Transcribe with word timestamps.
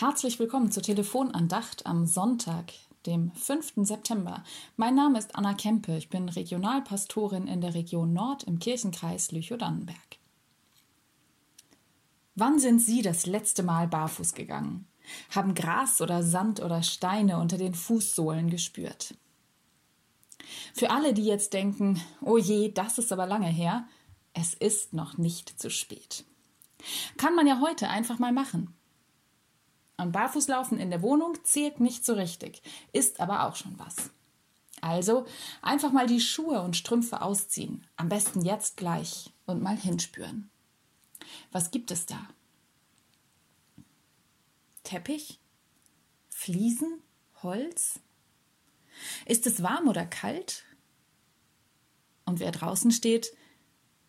Herzlich 0.00 0.38
willkommen 0.38 0.72
zur 0.72 0.82
Telefonandacht 0.82 1.84
am 1.84 2.06
Sonntag, 2.06 2.72
dem 3.04 3.32
5. 3.32 3.86
September. 3.86 4.42
Mein 4.78 4.94
Name 4.94 5.18
ist 5.18 5.36
Anna 5.36 5.52
Kempe. 5.52 5.94
Ich 5.98 6.08
bin 6.08 6.30
Regionalpastorin 6.30 7.46
in 7.46 7.60
der 7.60 7.74
Region 7.74 8.14
Nord 8.14 8.44
im 8.44 8.58
Kirchenkreis 8.58 9.30
Lüchow-Dannenberg. 9.30 10.16
Wann 12.34 12.58
sind 12.58 12.78
Sie 12.78 13.02
das 13.02 13.26
letzte 13.26 13.62
Mal 13.62 13.88
barfuß 13.88 14.32
gegangen? 14.32 14.86
Haben 15.34 15.54
Gras 15.54 16.00
oder 16.00 16.22
Sand 16.22 16.62
oder 16.62 16.82
Steine 16.82 17.36
unter 17.36 17.58
den 17.58 17.74
Fußsohlen 17.74 18.48
gespürt? 18.48 19.14
Für 20.72 20.92
alle, 20.92 21.12
die 21.12 21.26
jetzt 21.26 21.52
denken, 21.52 22.00
oh 22.22 22.38
je, 22.38 22.72
das 22.72 22.96
ist 22.96 23.12
aber 23.12 23.26
lange 23.26 23.48
her, 23.48 23.86
es 24.32 24.54
ist 24.54 24.94
noch 24.94 25.18
nicht 25.18 25.60
zu 25.60 25.68
spät. 25.68 26.24
Kann 27.18 27.34
man 27.34 27.46
ja 27.46 27.60
heute 27.60 27.90
einfach 27.90 28.18
mal 28.18 28.32
machen. 28.32 28.74
Und 30.00 30.12
Barfußlaufen 30.12 30.78
in 30.78 30.88
der 30.88 31.02
Wohnung 31.02 31.36
zählt 31.44 31.78
nicht 31.78 32.06
so 32.06 32.14
richtig, 32.14 32.62
ist 32.92 33.20
aber 33.20 33.44
auch 33.44 33.54
schon 33.54 33.78
was. 33.78 34.10
Also 34.80 35.26
einfach 35.60 35.92
mal 35.92 36.06
die 36.06 36.20
Schuhe 36.20 36.62
und 36.62 36.74
Strümpfe 36.74 37.20
ausziehen, 37.20 37.86
am 37.96 38.08
besten 38.08 38.40
jetzt 38.40 38.78
gleich 38.78 39.30
und 39.44 39.62
mal 39.62 39.76
hinspüren. 39.76 40.48
Was 41.52 41.70
gibt 41.70 41.90
es 41.90 42.06
da? 42.06 42.26
Teppich? 44.84 45.38
Fliesen? 46.30 47.02
Holz? 47.42 48.00
Ist 49.26 49.46
es 49.46 49.62
warm 49.62 49.86
oder 49.86 50.06
kalt? 50.06 50.64
Und 52.24 52.40
wer 52.40 52.52
draußen 52.52 52.90
steht, 52.90 53.36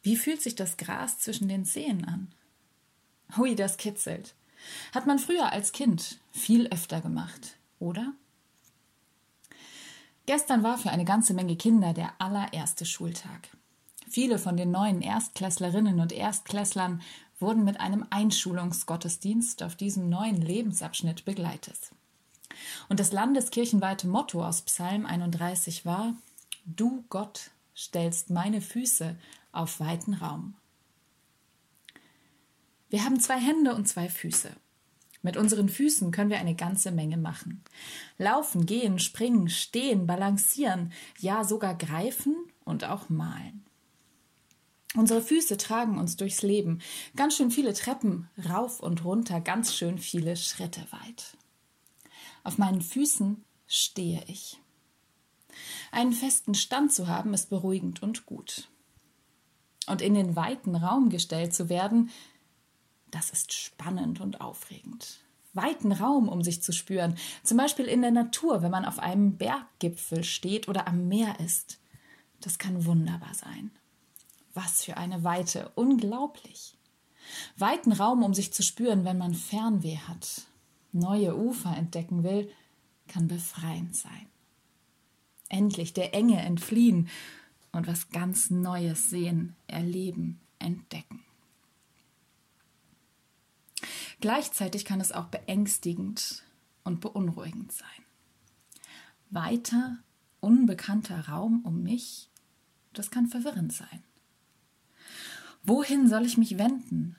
wie 0.04 0.16
fühlt 0.16 0.42
sich 0.42 0.56
das 0.56 0.78
Gras 0.78 1.20
zwischen 1.20 1.50
den 1.50 1.66
Zehen 1.66 2.06
an? 2.06 2.34
Hui, 3.36 3.56
das 3.56 3.76
kitzelt. 3.76 4.36
Hat 4.94 5.08
man 5.08 5.20
früher 5.20 5.52
als 5.52 5.72
Kind 5.72 6.20
viel 6.32 6.68
öfter 6.68 7.02
gemacht, 7.02 7.58
oder? 7.80 8.14
Gestern 10.26 10.64
war 10.64 10.78
für 10.78 10.92
eine 10.92 11.06
ganze 11.06 11.34
Menge 11.34 11.56
Kinder 11.56 11.94
der 11.94 12.14
allererste 12.20 12.86
Schultag. 12.86 13.50
Viele 14.08 14.38
von 14.38 14.58
den 14.58 14.72
neuen 14.72 15.02
Erstklässlerinnen 15.02 16.00
und 16.00 16.12
Erstklässlern 16.12 17.02
wurden 17.40 17.64
mit 17.64 17.80
einem 17.80 18.06
Einschulungsgottesdienst 18.10 19.64
auf 19.64 19.76
diesem 19.76 20.10
neuen 20.10 20.42
Lebensabschnitt 20.42 21.26
begleitet. 21.26 21.78
Und 22.90 23.00
das 23.00 23.12
landeskirchenweite 23.12 24.08
Motto 24.08 24.46
aus 24.46 24.62
Psalm 24.62 25.06
31 25.06 25.86
war: 25.86 26.14
Du 26.66 27.04
Gott 27.10 27.52
stellst 27.76 28.30
meine 28.30 28.62
Füße 28.62 29.16
auf 29.52 29.80
weiten 29.80 30.14
Raum. 30.14 30.54
Wir 32.92 33.06
haben 33.06 33.22
zwei 33.22 33.40
Hände 33.40 33.74
und 33.74 33.88
zwei 33.88 34.10
Füße. 34.10 34.52
Mit 35.22 35.38
unseren 35.38 35.70
Füßen 35.70 36.12
können 36.12 36.30
wir 36.30 36.40
eine 36.40 36.56
ganze 36.56 36.92
Menge 36.92 37.16
machen. 37.16 37.64
Laufen, 38.18 38.66
gehen, 38.66 39.00
springen, 39.00 39.48
stehen, 39.48 40.08
balancieren, 40.08 40.92
ja 41.18 41.46
sogar 41.46 41.74
greifen 41.74 42.36
und 42.66 42.84
auch 42.84 43.08
malen. 43.08 43.64
Unsere 44.94 45.22
Füße 45.22 45.56
tragen 45.56 45.98
uns 45.98 46.18
durchs 46.18 46.42
Leben, 46.42 46.82
ganz 47.16 47.38
schön 47.38 47.50
viele 47.50 47.74
Treppen, 47.74 48.30
rauf 48.50 48.82
und 48.82 49.06
runter, 49.06 49.40
ganz 49.40 49.74
schön 49.74 49.98
viele 49.98 50.36
Schritte 50.36 50.86
weit. 50.92 51.38
Auf 52.44 52.58
meinen 52.58 52.82
Füßen 52.82 53.42
stehe 53.68 54.22
ich. 54.28 54.60
Einen 55.94 56.12
festen 56.12 56.56
Stand 56.56 56.92
zu 56.92 57.08
haben, 57.08 57.34
ist 57.34 57.50
beruhigend 57.50 58.04
und 58.04 58.26
gut. 58.26 58.68
Und 59.88 60.02
in 60.02 60.14
den 60.14 60.36
weiten 60.36 60.76
Raum 60.76 61.10
gestellt 61.10 61.54
zu 61.54 61.70
werden, 61.70 62.10
das 63.12 63.30
ist 63.30 63.54
spannend 63.54 64.22
und 64.22 64.42
aufregend. 64.42 65.20
Weiten 65.54 65.92
Raum, 65.92 66.30
um 66.30 66.44
sich 66.44 66.64
zu 66.64 66.72
spüren, 66.72 67.16
zum 67.44 67.58
Beispiel 67.58 67.86
in 67.86 68.02
der 68.02 68.12
Natur, 68.12 68.62
wenn 68.62 68.72
man 68.72 68.86
auf 68.86 69.00
einem 69.00 69.38
Berggipfel 69.38 70.24
steht 70.24 70.70
oder 70.70 70.88
am 70.88 71.08
Meer 71.08 71.40
ist. 71.40 71.80
Das 72.40 72.58
kann 72.58 72.86
wunderbar 72.86 73.34
sein. 73.34 73.72
Was 74.54 74.84
für 74.84 74.98
eine 74.98 75.24
Weite, 75.24 75.72
unglaublich. 75.76 76.78
Weiten 77.58 77.92
Raum, 77.92 78.24
um 78.24 78.34
sich 78.34 78.54
zu 78.54 78.64
spüren, 78.64 79.06
wenn 79.06 79.18
man 79.18 79.34
Fernweh 79.34 79.98
hat, 79.98 80.48
neue 80.92 81.38
Ufer 81.38 81.76
entdecken 81.76 82.24
will, 82.24 82.50
kann 83.08 83.28
befreiend 83.28 83.96
sein. 83.96 84.28
Endlich 85.50 85.94
der 85.94 86.14
Enge 86.14 86.40
entfliehen 86.42 87.10
und 87.74 87.88
was 87.88 88.10
ganz 88.10 88.50
Neues 88.50 89.10
sehen, 89.10 89.56
erleben, 89.68 90.40
entdecken. 90.60 91.24
Gleichzeitig 94.22 94.86
kann 94.86 95.02
es 95.02 95.12
auch 95.12 95.26
beängstigend 95.26 96.44
und 96.84 97.02
beunruhigend 97.02 97.72
sein. 97.72 97.88
Weiter, 99.32 99.98
unbekannter 100.40 101.28
Raum 101.28 101.62
um 101.66 101.82
mich, 101.82 102.30
das 102.94 103.10
kann 103.10 103.26
verwirrend 103.26 103.74
sein. 103.74 104.04
Wohin 105.64 106.08
soll 106.08 106.26
ich 106.28 106.38
mich 106.38 106.60
wenden? 106.60 107.16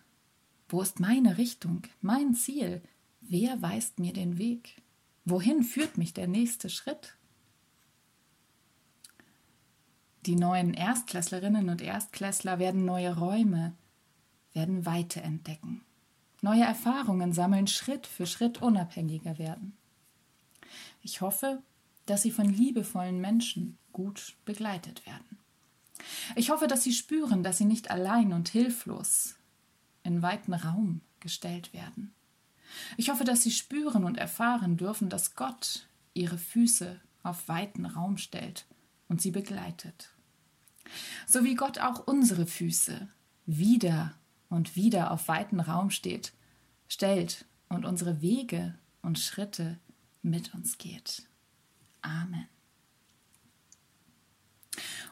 Wo 0.69 0.81
ist 0.81 1.01
meine 1.01 1.39
Richtung, 1.39 1.83
mein 2.01 2.35
Ziel? 2.35 2.83
Wer 3.21 3.61
weist 3.61 3.99
mir 3.99 4.13
den 4.13 4.39
Weg? 4.39 4.81
Wohin 5.25 5.65
führt 5.65 5.99
mich 5.99 6.15
der 6.15 6.29
nächste 6.29 6.71
Schritt? 6.71 7.17
Die 10.27 10.37
neuen 10.37 10.73
Erstklässlerinnen 10.73 11.69
und 11.69 11.83
Erstklässler 11.83 12.61
werden 12.61 12.85
neue 12.85 13.17
Räume, 13.17 13.75
werden 14.53 14.87
Weite 14.87 15.21
entdecken 15.21 15.83
neue 16.43 16.65
Erfahrungen 16.65 17.33
sammeln, 17.33 17.67
Schritt 17.67 18.07
für 18.07 18.27
Schritt 18.27 18.61
unabhängiger 18.61 19.39
werden. 19.39 19.77
Ich 21.01 21.21
hoffe, 21.21 21.63
dass 22.07 22.23
sie 22.23 22.31
von 22.31 22.49
liebevollen 22.49 23.21
Menschen 23.21 23.79
gut 23.93 24.37
begleitet 24.45 25.07
werden. 25.07 25.39
Ich 26.35 26.51
hoffe, 26.51 26.67
dass 26.67 26.83
sie 26.83 26.93
spüren, 26.93 27.43
dass 27.43 27.59
sie 27.59 27.65
nicht 27.65 27.91
allein 27.91 28.33
und 28.33 28.49
hilflos 28.49 29.37
in 30.03 30.23
weiten 30.23 30.53
Raum 30.53 31.01
gestellt 31.21 31.73
werden. 31.73 32.13
Ich 32.97 33.11
hoffe, 33.11 33.25
dass 33.25 33.43
sie 33.43 33.53
spüren 33.53 34.05
und 34.05 34.17
erfahren 34.17 34.77
dürfen, 34.77 35.09
dass 35.09 35.37
Gott 35.37 35.87
ihre 36.15 36.39
Füße 36.39 37.01
auf 37.23 37.49
weiten 37.49 37.87
Raum 37.87 38.19
stellt 38.19 38.67
und 39.09 39.21
sie 39.21 39.31
begleitet. 39.31 40.11
So 41.27 41.45
wie 41.45 41.55
Gott 41.55 41.79
auch 41.79 42.07
unsere 42.07 42.47
Füße 42.47 43.09
wieder 43.47 44.15
und 44.53 44.77
wieder 44.77 45.11
auf 45.11 45.29
weiten 45.29 45.61
Raum 45.61 45.91
steht, 45.91 46.35
stellt 46.87 47.47
und 47.69 47.87
unsere 47.87 48.21
Wege 48.21 48.79
und 49.01 49.19
Schritte 49.19 49.79
mit 50.21 50.55
uns 50.55 50.77
geht. 50.77 51.23
Amen. 52.03 52.47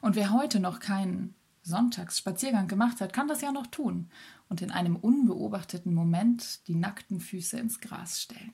Und 0.03 0.15
wer 0.15 0.33
heute 0.33 0.61
noch 0.61 0.79
keinen 0.79 1.35
Sonntagsspaziergang 1.63 2.69
gemacht 2.69 3.01
hat, 3.01 3.13
kann 3.15 3.29
das 3.29 3.41
ja 3.41 3.51
noch 3.51 3.67
tun 3.67 4.11
und 4.49 4.61
in 4.61 4.71
einem 4.71 4.97
unbeobachteten 4.97 5.95
Moment 5.95 6.67
die 6.69 6.75
nackten 6.75 7.19
Füße 7.21 7.59
ins 7.59 7.81
Gras 7.81 8.21
stellen. 8.21 8.53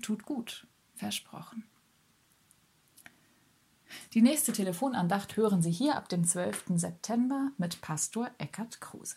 Tut 0.00 0.24
gut, 0.24 0.66
versprochen. 0.94 1.64
Die 4.14 4.22
nächste 4.22 4.52
Telefonandacht 4.52 5.36
hören 5.36 5.60
Sie 5.60 5.70
hier 5.70 5.96
ab 5.96 6.08
dem 6.08 6.24
12. 6.24 6.64
September 6.76 7.50
mit 7.58 7.82
Pastor 7.82 8.30
Eckhard 8.38 8.80
Kruse. 8.80 9.16